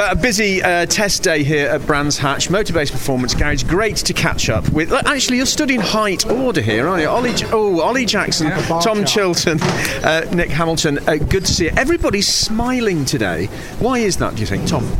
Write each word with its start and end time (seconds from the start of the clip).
Well, 0.00 0.12
a 0.12 0.16
busy 0.16 0.62
uh, 0.62 0.86
test 0.86 1.22
day 1.22 1.42
here 1.42 1.68
at 1.68 1.84
Brands 1.86 2.16
Hatch 2.16 2.48
Motorbase 2.48 2.90
Performance 2.90 3.34
Garage. 3.34 3.64
Great 3.64 3.96
to 3.96 4.14
catch 4.14 4.48
up 4.48 4.66
with. 4.70 4.94
Actually, 4.94 5.36
you're 5.36 5.44
stood 5.44 5.70
in 5.70 5.78
height 5.82 6.24
order 6.26 6.62
here, 6.62 6.88
aren't 6.88 7.02
you? 7.02 7.08
Ollie, 7.10 7.34
oh, 7.52 7.82
Ollie 7.82 8.06
Jackson, 8.06 8.46
yeah, 8.46 8.80
Tom 8.80 9.04
Chilton, 9.04 9.60
uh, 9.60 10.26
Nic 10.32 10.48
Hamilton. 10.48 11.00
Uh, 11.06 11.16
good 11.16 11.44
to 11.44 11.52
see 11.52 11.64
you. 11.66 11.72
Everybody's 11.76 12.28
smiling 12.28 13.04
today. 13.04 13.48
Why 13.78 13.98
is 13.98 14.16
that? 14.16 14.36
Do 14.36 14.40
you 14.40 14.46
think, 14.46 14.66
Tom? 14.66 14.90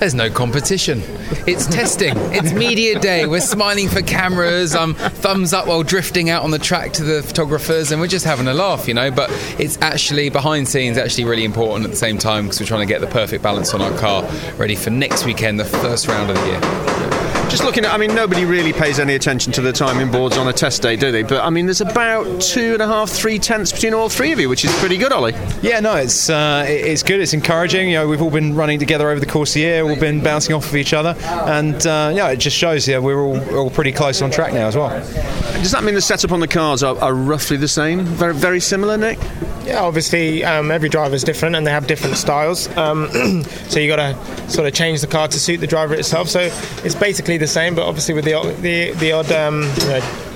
There's 0.00 0.16
no 0.16 0.28
competition. 0.28 1.00
It's 1.46 1.66
testing. 1.66 2.14
It's 2.32 2.52
media 2.52 2.98
day. 2.98 3.26
We're 3.26 3.40
smiling 3.40 3.88
for 3.88 4.02
cameras. 4.02 4.74
I'm 4.74 4.94
thumbs 4.94 5.52
up 5.52 5.66
while 5.66 5.82
drifting 5.82 6.30
out 6.30 6.42
on 6.42 6.50
the 6.50 6.58
track 6.58 6.92
to 6.94 7.04
the 7.04 7.22
photographers, 7.22 7.92
and 7.92 8.00
we're 8.00 8.08
just 8.08 8.24
having 8.24 8.48
a 8.48 8.54
laugh, 8.54 8.88
you 8.88 8.94
know. 8.94 9.10
But 9.10 9.30
it's 9.58 9.78
actually 9.80 10.28
behind 10.28 10.68
scenes, 10.68 10.98
actually 10.98 11.24
really 11.24 11.44
important 11.44 11.84
at 11.84 11.90
the 11.90 11.96
same 11.96 12.18
time 12.18 12.44
because 12.44 12.60
we're 12.60 12.66
trying 12.66 12.86
to 12.86 12.92
get 12.92 13.00
the 13.00 13.06
perfect 13.06 13.42
balance 13.42 13.72
on 13.74 13.80
our 13.80 13.96
car 13.98 14.22
ready 14.56 14.74
for 14.74 14.90
next 14.90 15.24
weekend, 15.24 15.60
the 15.60 15.64
first 15.64 16.08
round 16.08 16.30
of 16.30 16.36
the 16.36 16.46
year. 16.46 17.10
Just 17.50 17.64
looking 17.64 17.84
at, 17.84 17.92
I 17.92 17.96
mean, 17.96 18.14
nobody 18.14 18.44
really 18.44 18.72
pays 18.72 19.00
any 19.00 19.16
attention 19.16 19.52
to 19.54 19.60
the 19.60 19.72
timing 19.72 20.12
boards 20.12 20.36
on 20.36 20.46
a 20.46 20.52
test 20.52 20.82
day, 20.82 20.94
do 20.94 21.10
they? 21.10 21.24
But 21.24 21.44
I 21.44 21.50
mean, 21.50 21.66
there's 21.66 21.80
about 21.80 22.40
two 22.40 22.74
and 22.74 22.80
a 22.80 22.86
half, 22.86 23.10
three 23.10 23.40
tenths 23.40 23.72
between 23.72 23.92
all 23.92 24.08
three 24.08 24.30
of 24.30 24.38
you, 24.38 24.48
which 24.48 24.64
is 24.64 24.72
pretty 24.78 24.96
good, 24.96 25.10
Ollie. 25.10 25.34
Yeah, 25.60 25.80
no, 25.80 25.96
it's 25.96 26.30
uh, 26.30 26.64
it's 26.68 27.02
good. 27.02 27.18
It's 27.18 27.32
encouraging. 27.32 27.88
You 27.88 27.96
know, 27.96 28.08
we've 28.08 28.22
all 28.22 28.30
been 28.30 28.54
running 28.54 28.78
together 28.78 29.10
over 29.10 29.18
the 29.18 29.26
course 29.26 29.50
of 29.50 29.54
the 29.54 29.60
year. 29.62 29.84
We've 29.84 29.98
been 29.98 30.22
bouncing 30.22 30.54
off 30.54 30.66
of 30.66 30.76
each 30.76 30.92
other, 30.92 31.16
and 31.22 31.86
uh, 31.86 32.12
yeah, 32.14 32.30
it 32.30 32.36
just 32.36 32.56
shows. 32.56 32.86
Yeah, 32.88 32.98
we're 32.98 33.20
all, 33.20 33.56
all 33.56 33.70
pretty 33.70 33.92
close 33.92 34.22
on 34.22 34.30
track 34.30 34.52
now 34.52 34.66
as 34.66 34.76
well. 34.76 34.90
Does 35.60 35.72
that 35.72 35.84
mean 35.84 35.94
the 35.94 36.00
setup 36.00 36.32
on 36.32 36.40
the 36.40 36.48
cars 36.48 36.82
are, 36.82 36.98
are 36.98 37.14
roughly 37.14 37.56
the 37.56 37.68
same? 37.68 38.04
Very, 38.04 38.34
very 38.34 38.60
similar, 38.60 38.96
Nic. 38.96 39.18
Yeah, 39.64 39.82
obviously 39.82 40.42
um, 40.44 40.70
every 40.70 40.88
driver 40.88 41.14
is 41.14 41.22
different 41.22 41.54
and 41.54 41.66
they 41.66 41.70
have 41.70 41.86
different 41.86 42.16
styles. 42.16 42.74
Um, 42.76 43.08
so 43.68 43.78
you 43.78 43.88
got 43.88 43.96
to 43.96 44.50
sort 44.50 44.66
of 44.66 44.74
change 44.74 45.00
the 45.00 45.06
car 45.06 45.28
to 45.28 45.38
suit 45.38 45.58
the 45.58 45.66
driver 45.66 45.94
itself. 45.94 46.28
So 46.28 46.40
it's 46.82 46.94
basically 46.94 47.36
the 47.36 47.46
same, 47.46 47.74
but 47.74 47.84
obviously 47.86 48.14
with 48.14 48.24
the 48.24 48.56
the, 48.60 48.92
the 48.98 49.12
odd 49.12 49.30
um, 49.32 49.62
you 49.62 49.86
know, 49.86 50.29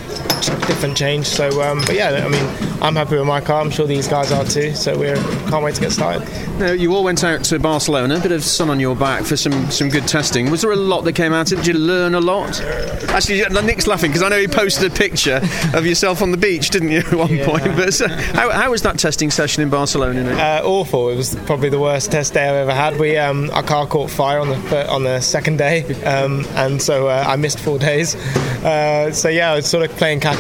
different 0.46 0.96
change. 0.96 1.26
So, 1.26 1.62
um, 1.62 1.80
but 1.86 1.94
yeah, 1.94 2.10
I 2.10 2.28
mean, 2.28 2.44
I'm 2.82 2.96
happy 2.96 3.16
with 3.16 3.26
my 3.26 3.40
car. 3.40 3.60
I'm 3.60 3.70
sure 3.70 3.86
these 3.86 4.08
guys 4.08 4.32
are 4.32 4.44
too. 4.44 4.74
So 4.74 4.98
we 4.98 5.06
can't 5.50 5.64
wait 5.64 5.74
to 5.76 5.80
get 5.80 5.92
started. 5.92 6.28
Now, 6.58 6.72
you 6.72 6.94
all 6.94 7.02
went 7.02 7.24
out 7.24 7.42
to 7.44 7.58
Barcelona, 7.58 8.16
a 8.16 8.20
bit 8.20 8.32
of 8.32 8.44
sun 8.44 8.70
on 8.70 8.78
your 8.78 8.94
back 8.94 9.24
for 9.24 9.36
some, 9.36 9.70
some 9.70 9.88
good 9.88 10.06
testing. 10.06 10.50
Was 10.50 10.62
there 10.62 10.70
a 10.72 10.76
lot 10.76 11.02
that 11.02 11.14
came 11.14 11.32
out 11.32 11.50
of 11.50 11.58
it? 11.58 11.64
Did 11.64 11.74
you 11.74 11.80
learn 11.80 12.14
a 12.14 12.20
lot? 12.20 12.60
Actually, 13.08 13.42
Nic's 13.62 13.86
laughing 13.86 14.10
because 14.10 14.22
I 14.22 14.28
know 14.28 14.38
he 14.38 14.46
posted 14.46 14.92
a 14.92 14.94
picture 14.94 15.40
of 15.74 15.86
yourself 15.86 16.22
on 16.22 16.30
the 16.30 16.36
beach, 16.36 16.70
didn't 16.70 16.90
you, 16.90 16.98
at 16.98 17.12
one 17.12 17.34
yeah. 17.34 17.46
point? 17.46 17.64
But 17.76 18.00
uh, 18.00 18.08
how, 18.08 18.50
how, 18.50 18.70
was 18.70 18.82
that 18.82 18.98
testing 18.98 19.30
session 19.30 19.62
in 19.62 19.70
Barcelona? 19.70 20.22
Uh, 20.32 20.62
awful. 20.64 21.08
It 21.08 21.16
was 21.16 21.34
probably 21.46 21.70
the 21.70 21.80
worst 21.80 22.12
test 22.12 22.34
day 22.34 22.48
I've 22.48 22.54
ever 22.54 22.74
had. 22.74 22.98
We 22.98 23.16
um, 23.16 23.50
our 23.50 23.62
car 23.62 23.86
caught 23.86 24.10
fire 24.10 24.38
on 24.38 24.48
the 24.48 24.90
on 24.90 25.04
the 25.04 25.20
second 25.20 25.58
day, 25.58 25.82
um, 26.04 26.44
and 26.54 26.80
so 26.80 27.08
uh, 27.08 27.24
I 27.26 27.36
missed 27.36 27.58
four 27.58 27.78
days. 27.78 28.14
Uh, 28.64 29.12
so 29.12 29.28
yeah, 29.28 29.52
I 29.52 29.56
was 29.56 29.66
sort 29.66 29.88
of 29.88 29.96
playing 29.96 30.20
catch 30.20 30.33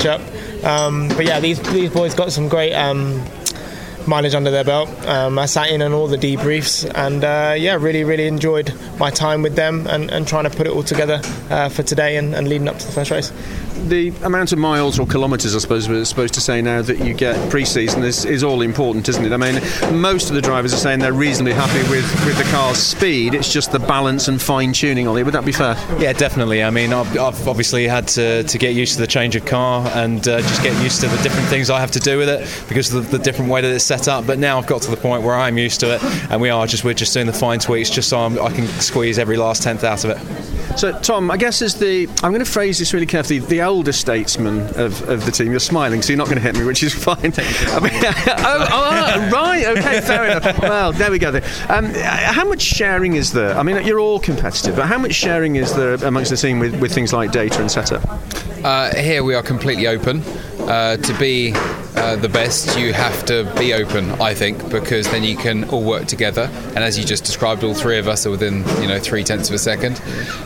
Um, 0.64 1.08
but 1.08 1.26
yeah, 1.26 1.40
these 1.40 1.60
these 1.72 1.90
boys 1.90 2.14
got 2.14 2.32
some 2.32 2.48
great 2.48 2.72
um, 2.72 3.22
mileage 4.06 4.34
under 4.34 4.50
their 4.50 4.64
belt. 4.64 4.88
Um, 5.06 5.38
I 5.38 5.46
sat 5.46 5.70
in 5.70 5.82
on 5.82 5.92
all 5.92 6.06
the 6.06 6.16
debriefs 6.16 6.90
and 6.94 7.24
uh, 7.24 7.54
yeah, 7.56 7.76
really, 7.76 8.04
really 8.04 8.26
enjoyed 8.26 8.72
my 8.98 9.10
time 9.10 9.42
with 9.42 9.56
them 9.56 9.86
and, 9.86 10.10
and 10.10 10.26
trying 10.26 10.44
to 10.44 10.50
put 10.50 10.66
it 10.66 10.72
all 10.72 10.82
together 10.82 11.20
uh, 11.50 11.68
for 11.68 11.82
today 11.82 12.16
and, 12.16 12.34
and, 12.34 12.48
leading 12.48 12.68
up 12.68 12.78
to 12.78 12.86
the 12.86 12.92
first 12.92 13.10
race. 13.10 13.32
The 13.74 14.12
amount 14.22 14.52
of 14.52 14.58
miles 14.58 14.98
or 14.98 15.06
kilometres, 15.06 15.54
I 15.54 15.58
suppose 15.58 15.88
we're 15.88 16.04
supposed 16.04 16.34
to 16.34 16.40
say 16.40 16.62
now, 16.62 16.82
that 16.82 16.98
you 16.98 17.12
get 17.14 17.50
pre 17.50 17.64
season 17.64 18.02
is, 18.02 18.24
is 18.24 18.42
all 18.42 18.62
important, 18.62 19.08
isn't 19.08 19.24
it? 19.24 19.32
I 19.32 19.36
mean, 19.36 19.60
most 20.00 20.28
of 20.28 20.34
the 20.34 20.42
drivers 20.42 20.72
are 20.72 20.78
saying 20.78 21.00
they're 21.00 21.12
reasonably 21.12 21.52
happy 21.52 21.82
with, 21.90 22.04
with 22.24 22.38
the 22.38 22.44
car's 22.50 22.78
speed, 22.78 23.34
it's 23.34 23.52
just 23.52 23.72
the 23.72 23.78
balance 23.78 24.28
and 24.28 24.40
fine 24.40 24.72
tuning, 24.72 25.06
Ollie. 25.06 25.22
Would 25.22 25.34
that 25.34 25.44
be 25.44 25.52
fair? 25.52 25.76
Yeah, 25.98 26.12
definitely. 26.12 26.62
I 26.62 26.70
mean, 26.70 26.92
I've, 26.92 27.18
I've 27.18 27.48
obviously 27.48 27.86
had 27.86 28.08
to, 28.08 28.44
to 28.44 28.58
get 28.58 28.74
used 28.74 28.94
to 28.94 29.00
the 29.00 29.06
change 29.06 29.36
of 29.36 29.44
car 29.44 29.86
and 29.94 30.26
uh, 30.26 30.40
just 30.40 30.62
get 30.62 30.80
used 30.82 31.00
to 31.02 31.08
the 31.08 31.22
different 31.22 31.48
things 31.48 31.68
I 31.68 31.80
have 31.80 31.90
to 31.92 32.00
do 32.00 32.18
with 32.18 32.28
it 32.28 32.68
because 32.68 32.92
of 32.94 33.10
the, 33.10 33.18
the 33.18 33.24
different 33.24 33.50
way 33.50 33.60
that 33.60 33.70
it's 33.70 33.84
set 33.84 34.08
up. 34.08 34.26
But 34.26 34.38
now 34.38 34.58
I've 34.58 34.66
got 34.66 34.82
to 34.82 34.90
the 34.90 34.96
point 34.96 35.22
where 35.22 35.34
I'm 35.34 35.58
used 35.58 35.80
to 35.80 35.94
it, 35.94 36.02
and 36.30 36.40
we 36.40 36.50
are 36.50 36.66
just 36.66 36.84
we're 36.84 36.94
just 36.94 37.12
doing 37.12 37.26
the 37.26 37.32
fine 37.32 37.58
tweaks 37.58 37.90
just 37.90 38.08
so 38.08 38.18
I'm, 38.18 38.38
i 38.40 38.50
can 38.50 38.66
squeeze 38.80 39.18
every 39.18 39.36
last 39.36 39.62
tenth 39.62 39.84
out 39.84 40.04
of 40.04 40.10
it. 40.10 40.78
So 40.78 40.98
Tom, 41.00 41.30
I 41.30 41.36
guess 41.36 41.62
as 41.62 41.74
the 41.76 42.08
I'm 42.22 42.32
going 42.32 42.44
to 42.44 42.50
phrase 42.50 42.78
this 42.78 42.92
really 42.92 43.06
carefully, 43.06 43.38
the 43.38 43.60
older 43.64 43.92
statesman 43.92 44.60
of, 44.76 45.08
of 45.08 45.24
the 45.24 45.32
team. 45.32 45.50
You're 45.50 45.60
smiling, 45.60 46.02
so 46.02 46.12
you're 46.12 46.18
not 46.18 46.26
going 46.26 46.36
to 46.36 46.42
hit 46.42 46.56
me, 46.56 46.64
which 46.64 46.82
is 46.82 46.94
fine. 47.04 47.16
I 47.18 47.80
mean, 47.80 47.92
oh, 48.04 48.68
oh, 48.70 49.30
right, 49.32 49.66
okay, 49.66 50.00
fair 50.00 50.24
enough. 50.26 50.44
Well, 50.64 50.92
there 50.92 51.10
we 51.10 51.18
go. 51.18 51.30
Then. 51.30 51.42
Um, 51.68 51.92
how 51.94 52.44
much 52.44 52.62
sharing 52.62 53.14
is 53.14 53.32
there? 53.32 53.56
I 53.56 53.62
mean, 53.62 53.84
you're 53.86 54.00
all 54.00 54.18
competitive, 54.18 54.76
but 54.76 54.86
how 54.86 54.98
much 54.98 55.12
sharing 55.12 55.56
is 55.56 55.74
there 55.74 55.94
amongst 55.94 56.30
the 56.30 56.36
team 56.36 56.58
with, 56.58 56.80
with 56.80 56.92
things 56.92 57.12
like 57.12 57.32
data 57.32 57.60
and 57.60 57.70
setup? 57.70 58.02
Uh, 58.64 58.94
here 58.94 59.22
we 59.22 59.34
are 59.34 59.42
completely 59.42 59.86
open. 59.86 60.22
Uh, 60.60 60.96
to 60.96 61.12
be 61.18 61.52
uh, 61.96 62.16
the 62.16 62.28
best, 62.28 62.76
you 62.78 62.92
have 62.92 63.24
to 63.26 63.44
be 63.56 63.72
open, 63.72 64.10
I 64.20 64.34
think, 64.34 64.68
because 64.70 65.08
then 65.10 65.22
you 65.22 65.36
can 65.36 65.64
all 65.70 65.84
work 65.84 66.06
together. 66.06 66.50
And 66.68 66.78
as 66.78 66.98
you 66.98 67.04
just 67.04 67.24
described, 67.24 67.62
all 67.62 67.74
three 67.74 67.98
of 67.98 68.08
us 68.08 68.26
are 68.26 68.30
within, 68.30 68.66
you 68.80 68.88
know, 68.88 68.98
three 68.98 69.22
tenths 69.22 69.48
of 69.48 69.54
a 69.54 69.58
second. 69.58 70.00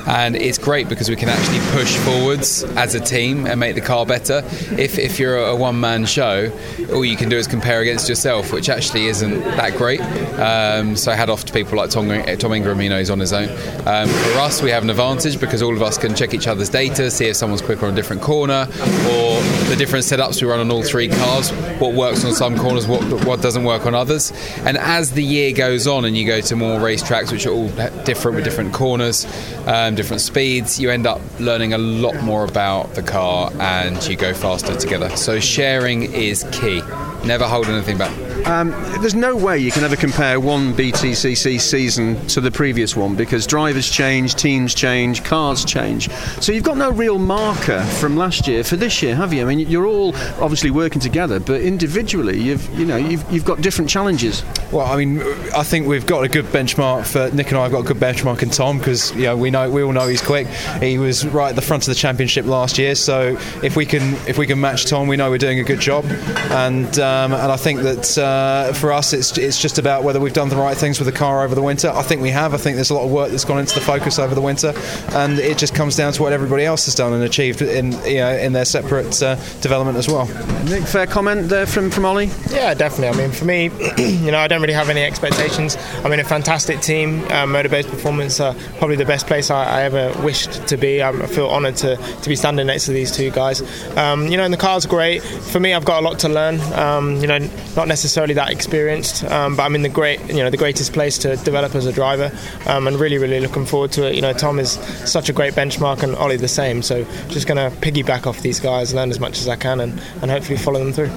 And 0.06 0.36
it's 0.36 0.58
great 0.58 0.88
because 0.88 1.08
we 1.08 1.16
can 1.16 1.28
actually 1.28 1.60
push 1.70 1.96
forwards 1.96 2.64
as 2.76 2.94
a 2.94 3.00
team 3.00 3.46
and 3.46 3.58
make 3.58 3.74
the 3.74 3.80
car 3.80 4.04
better. 4.04 4.42
If, 4.78 4.98
if 4.98 5.18
you're 5.18 5.38
a 5.38 5.56
one 5.56 5.80
man 5.80 6.04
show, 6.04 6.52
all 6.92 7.04
you 7.04 7.16
can 7.16 7.28
do 7.28 7.38
is 7.38 7.46
compare 7.46 7.80
against 7.80 8.08
yourself, 8.08 8.52
which 8.52 8.68
actually 8.68 9.06
isn't 9.06 9.40
that 9.40 9.76
great. 9.76 10.00
Um, 10.38 10.96
so 10.96 11.12
had 11.12 11.30
off 11.30 11.44
to 11.46 11.52
people 11.52 11.78
like 11.78 11.90
Tom, 11.90 12.08
Tom 12.36 12.52
Ingram, 12.52 12.80
you 12.82 12.90
know, 12.90 12.98
he's 12.98 13.10
on 13.10 13.20
his 13.20 13.32
own. 13.32 13.48
Um, 13.86 14.08
for 14.08 14.38
us, 14.40 14.62
we 14.62 14.70
have 14.70 14.82
an 14.82 14.90
advantage 14.90 15.40
because 15.40 15.62
all 15.62 15.74
of 15.74 15.82
us 15.82 15.96
can 15.96 16.14
check 16.14 16.34
each 16.34 16.46
other's 16.46 16.68
data, 16.68 17.10
see 17.10 17.26
if 17.26 17.36
someone's 17.36 17.62
quicker 17.62 17.86
on 17.86 17.94
a 17.94 17.96
different 17.96 18.20
corner, 18.20 18.66
or 19.08 19.40
the 19.68 19.76
different 19.78 20.04
setups 20.04 20.42
we 20.42 20.48
run 20.48 20.60
on 20.60 20.70
all 20.70 20.82
three 20.82 21.08
cars 21.08 21.37
what 21.78 21.94
works 21.94 22.24
on 22.24 22.32
some 22.34 22.56
corners, 22.56 22.86
what 22.86 23.02
what 23.24 23.40
doesn't 23.40 23.64
work 23.64 23.86
on 23.86 23.94
others. 23.94 24.32
And 24.64 24.76
as 24.76 25.12
the 25.12 25.22
year 25.22 25.52
goes 25.52 25.86
on, 25.86 26.04
and 26.04 26.16
you 26.16 26.26
go 26.26 26.40
to 26.40 26.56
more 26.56 26.78
racetracks, 26.78 27.32
which 27.32 27.46
are 27.46 27.52
all 27.52 27.68
different 28.04 28.36
with 28.36 28.44
different 28.44 28.74
corners, 28.74 29.26
um, 29.66 29.94
different 29.94 30.20
speeds, 30.20 30.78
you 30.78 30.90
end 30.90 31.06
up 31.06 31.20
learning 31.40 31.72
a 31.72 31.78
lot 31.78 32.20
more 32.22 32.44
about 32.44 32.94
the 32.94 33.02
car, 33.02 33.50
and 33.58 34.06
you 34.06 34.16
go 34.16 34.34
faster 34.34 34.76
together. 34.76 35.08
So 35.16 35.40
sharing 35.40 36.12
is 36.12 36.44
key. 36.52 36.82
Never 37.24 37.46
hold 37.46 37.66
anything 37.66 37.98
back. 37.98 38.27
Um, 38.46 38.70
there's 39.00 39.14
no 39.14 39.36
way 39.36 39.58
you 39.58 39.70
can 39.70 39.84
ever 39.84 39.96
compare 39.96 40.40
one 40.40 40.72
BTCC 40.72 41.60
season 41.60 42.26
to 42.28 42.40
the 42.40 42.50
previous 42.50 42.96
one 42.96 43.14
because 43.14 43.46
drivers 43.46 43.90
change, 43.90 44.34
teams 44.34 44.74
change, 44.74 45.24
cars 45.24 45.64
change. 45.64 46.10
So 46.40 46.52
you've 46.52 46.64
got 46.64 46.76
no 46.76 46.90
real 46.90 47.18
marker 47.18 47.82
from 47.82 48.16
last 48.16 48.46
year 48.48 48.64
for 48.64 48.76
this 48.76 49.02
year, 49.02 49.14
have 49.14 49.32
you? 49.32 49.42
I 49.42 49.44
mean, 49.44 49.60
you're 49.60 49.86
all 49.86 50.14
obviously 50.40 50.70
working 50.70 51.00
together, 51.00 51.40
but 51.40 51.60
individually, 51.60 52.40
you've 52.40 52.68
you 52.78 52.86
know 52.86 52.96
you've, 52.96 53.30
you've 53.30 53.44
got 53.44 53.60
different 53.60 53.90
challenges. 53.90 54.42
Well, 54.72 54.86
I 54.86 54.96
mean, 54.96 55.20
I 55.54 55.62
think 55.62 55.86
we've 55.86 56.06
got 56.06 56.24
a 56.24 56.28
good 56.28 56.46
benchmark 56.46 57.06
for 57.06 57.34
Nic 57.34 57.48
and 57.48 57.58
I 57.58 57.64
have 57.64 57.72
got 57.72 57.80
a 57.80 57.88
good 57.88 57.98
benchmark 57.98 58.42
in 58.42 58.50
Tom 58.50 58.78
because 58.78 59.14
you 59.14 59.24
know 59.24 59.36
we 59.36 59.50
know 59.50 59.70
we 59.70 59.82
all 59.82 59.92
know 59.92 60.08
he's 60.08 60.22
quick. 60.22 60.46
He 60.80 60.98
was 60.98 61.26
right 61.26 61.50
at 61.50 61.56
the 61.56 61.62
front 61.62 61.82
of 61.84 61.88
the 61.88 61.98
championship 61.98 62.46
last 62.46 62.78
year, 62.78 62.94
so 62.94 63.36
if 63.62 63.76
we 63.76 63.84
can 63.84 64.14
if 64.28 64.38
we 64.38 64.46
can 64.46 64.60
match 64.60 64.86
Tom, 64.86 65.08
we 65.08 65.16
know 65.16 65.30
we're 65.30 65.38
doing 65.38 65.60
a 65.60 65.64
good 65.64 65.80
job. 65.80 66.04
And 66.50 66.98
um, 66.98 67.32
and 67.32 67.52
I 67.52 67.56
think 67.56 67.80
that. 67.80 68.18
Uh, 68.28 68.72
for 68.74 68.92
us, 68.92 69.14
it's 69.14 69.38
it's 69.38 69.60
just 69.60 69.78
about 69.78 70.04
whether 70.04 70.20
we've 70.20 70.34
done 70.34 70.50
the 70.50 70.56
right 70.56 70.76
things 70.76 70.98
with 70.98 71.06
the 71.06 71.18
car 71.18 71.42
over 71.42 71.54
the 71.54 71.62
winter. 71.62 71.88
I 71.88 72.02
think 72.02 72.20
we 72.20 72.28
have. 72.28 72.52
I 72.52 72.58
think 72.58 72.74
there's 72.76 72.90
a 72.90 72.94
lot 72.94 73.04
of 73.04 73.10
work 73.10 73.30
that's 73.30 73.46
gone 73.46 73.58
into 73.58 73.74
the 73.74 73.80
focus 73.80 74.18
over 74.18 74.34
the 74.34 74.42
winter, 74.42 74.74
and 75.12 75.38
it 75.38 75.56
just 75.56 75.74
comes 75.74 75.96
down 75.96 76.12
to 76.12 76.22
what 76.22 76.34
everybody 76.34 76.66
else 76.66 76.84
has 76.84 76.94
done 76.94 77.14
and 77.14 77.22
achieved 77.22 77.62
in 77.62 77.92
you 78.04 78.18
know, 78.18 78.36
in 78.36 78.52
their 78.52 78.66
separate 78.66 79.22
uh, 79.22 79.36
development 79.62 79.96
as 79.96 80.08
well. 80.08 80.26
Nic, 80.66 80.84
fair 80.84 81.06
comment 81.06 81.48
there 81.48 81.64
from 81.64 81.90
from 81.90 82.04
Ollie. 82.04 82.30
Yeah, 82.50 82.74
definitely. 82.74 83.08
I 83.08 83.26
mean, 83.26 83.34
for 83.34 83.46
me, 83.46 83.64
you 83.98 84.30
know, 84.30 84.38
I 84.38 84.46
don't 84.46 84.60
really 84.60 84.74
have 84.74 84.90
any 84.90 85.02
expectations. 85.02 85.78
I 86.04 86.10
mean, 86.10 86.20
a 86.20 86.24
fantastic 86.24 86.80
team. 86.80 87.24
Uh, 87.24 87.46
Motorbase 87.46 87.88
Performance 87.88 88.40
are 88.40 88.54
probably 88.76 88.96
the 88.96 89.06
best 89.06 89.26
place 89.26 89.50
I, 89.50 89.64
I 89.64 89.82
ever 89.84 90.12
wished 90.22 90.68
to 90.68 90.76
be. 90.76 91.02
I 91.02 91.12
feel 91.28 91.48
honoured 91.48 91.76
to, 91.76 91.96
to 91.96 92.28
be 92.28 92.36
standing 92.36 92.66
next 92.66 92.84
to 92.86 92.92
these 92.92 93.10
two 93.10 93.30
guys. 93.30 93.62
Um, 93.96 94.26
you 94.26 94.36
know, 94.36 94.44
and 94.44 94.52
the 94.52 94.58
car's 94.58 94.84
great. 94.84 95.22
For 95.22 95.60
me, 95.60 95.72
I've 95.72 95.86
got 95.86 96.02
a 96.02 96.04
lot 96.04 96.18
to 96.20 96.28
learn. 96.28 96.60
Um, 96.74 97.16
you 97.16 97.26
know, 97.26 97.38
not 97.74 97.88
necessarily 97.88 98.17
necessarily 98.18 98.34
that 98.34 98.50
experienced, 98.50 99.22
um, 99.30 99.54
but 99.54 99.62
I'm 99.62 99.76
in 99.76 99.82
the 99.82 99.88
great, 99.88 100.18
you 100.26 100.42
know, 100.42 100.50
the 100.50 100.56
greatest 100.56 100.92
place 100.92 101.18
to 101.18 101.36
develop 101.36 101.76
as 101.76 101.86
a 101.86 101.92
driver, 101.92 102.32
um, 102.66 102.88
and 102.88 102.98
really, 102.98 103.16
really 103.16 103.38
looking 103.38 103.64
forward 103.64 103.92
to 103.92 104.08
it. 104.08 104.16
You 104.16 104.22
know, 104.22 104.32
Tom 104.32 104.58
is 104.58 104.72
such 105.08 105.28
a 105.28 105.32
great 105.32 105.54
benchmark, 105.54 106.02
and 106.02 106.16
Ollie 106.16 106.36
the 106.36 106.48
same. 106.48 106.82
So 106.82 107.04
just 107.28 107.46
going 107.46 107.58
to 107.58 107.76
piggyback 107.78 108.26
off 108.26 108.40
these 108.40 108.58
guys, 108.58 108.92
learn 108.92 109.10
as 109.10 109.20
much 109.20 109.38
as 109.38 109.46
I 109.46 109.54
can, 109.54 109.78
and, 109.78 110.02
and 110.20 110.32
hopefully 110.32 110.58
follow 110.58 110.80
them 110.80 110.92
through. 110.92 111.12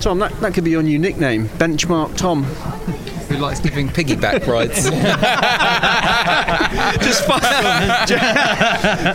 Tom, 0.00 0.18
that, 0.20 0.32
that 0.40 0.54
could 0.54 0.64
be 0.64 0.70
your 0.70 0.82
new 0.82 0.98
nickname, 0.98 1.48
Benchmark 1.58 2.16
Tom. 2.16 2.46
Who 3.36 3.42
likes 3.42 3.60
giving 3.60 3.90
piggyback 3.90 4.46
rides? 4.46 4.84
just, 7.04 7.26
fi- 7.26 8.06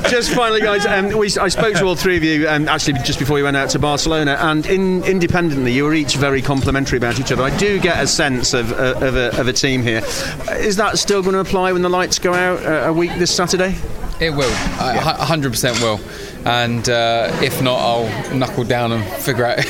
just 0.12 0.32
finally, 0.36 0.62
guys. 0.62 0.86
Um, 0.86 1.18
we, 1.18 1.26
I 1.40 1.48
spoke 1.48 1.74
to 1.78 1.86
all 1.86 1.96
three 1.96 2.18
of 2.18 2.24
you, 2.24 2.48
um, 2.48 2.68
actually, 2.68 3.00
just 3.00 3.18
before 3.18 3.34
we 3.36 3.42
went 3.42 3.58
out 3.58 3.72
to 3.72 3.80
Barcelona, 3.80 4.38
and 4.40 4.64
in, 4.68 5.04
independently, 5.06 5.74
you 5.74 5.86
were 5.86 5.96
each 5.96 6.18
very 6.18 6.44
complimentary 6.44 7.00
about 7.00 7.20
each 7.20 7.32
other. 7.32 7.42
I 7.42 7.58
do 7.58 7.80
get 7.80 8.00
a 8.04 8.06
sense 8.06 8.54
of, 8.54 8.72
uh, 8.74 8.94
of, 9.02 9.16
a, 9.16 9.36
of 9.40 9.48
a 9.48 9.54
team 9.54 9.82
here. 9.82 10.04
Is 10.52 10.76
that 10.76 11.00
still 11.00 11.24
going 11.24 11.34
to 11.34 11.40
apply 11.40 11.72
when 11.72 11.82
the 11.82 11.90
lights 11.90 12.20
go 12.20 12.36
out 12.36 12.64
uh, 12.64 12.90
a 12.90 12.94
week 12.94 13.10
this 13.18 13.34
Saturday? 13.34 13.76
It 14.20 14.30
will. 14.30 14.52
I- 14.80 15.18
a 15.20 15.26
100% 15.26 15.82
will. 15.82 16.00
And 16.46 16.90
uh, 16.90 17.30
if 17.42 17.62
not, 17.62 17.80
I'll 17.80 18.36
knuckle 18.36 18.64
down 18.64 18.92
and 18.92 19.04
figure 19.22 19.46
out 19.46 19.58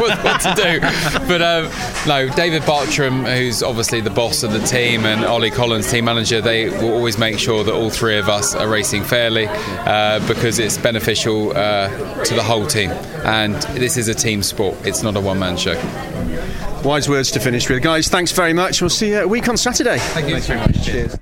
what, 0.00 0.24
what 0.24 0.40
to 0.42 0.54
do. 0.54 0.80
But 1.26 1.42
um, 1.42 1.70
no, 2.06 2.28
David 2.34 2.62
Bartrum, 2.62 3.24
who's 3.24 3.62
obviously 3.62 4.00
the 4.00 4.10
boss 4.10 4.42
of 4.42 4.52
the 4.52 4.60
team, 4.60 5.06
and 5.06 5.24
Ollie 5.24 5.50
Collins, 5.50 5.90
team 5.90 6.04
manager, 6.04 6.40
they 6.40 6.68
will 6.68 6.92
always 6.92 7.18
make 7.18 7.38
sure 7.38 7.64
that 7.64 7.72
all 7.72 7.90
three 7.90 8.18
of 8.18 8.28
us 8.28 8.54
are 8.54 8.68
racing 8.68 9.02
fairly 9.04 9.46
uh, 9.48 10.26
because 10.26 10.58
it's 10.58 10.76
beneficial 10.76 11.56
uh, 11.56 11.88
to 12.24 12.34
the 12.34 12.42
whole 12.42 12.66
team. 12.66 12.90
And 13.24 13.54
this 13.78 13.96
is 13.96 14.08
a 14.08 14.14
team 14.14 14.42
sport, 14.42 14.76
it's 14.84 15.02
not 15.02 15.16
a 15.16 15.20
one 15.20 15.38
man 15.38 15.56
show. 15.56 15.74
Wise 16.84 17.08
words 17.08 17.30
to 17.30 17.40
finish 17.40 17.68
with. 17.70 17.82
Guys, 17.82 18.08
thanks 18.08 18.30
very 18.30 18.52
much. 18.52 18.82
We'll 18.82 18.90
see 18.90 19.10
you 19.10 19.20
a 19.20 19.28
week 19.28 19.48
on 19.48 19.56
Saturday. 19.56 19.98
Thank 19.98 20.28
you 20.28 20.38
very 20.40 20.60
much. 20.60 20.84
Cheers. 20.84 21.16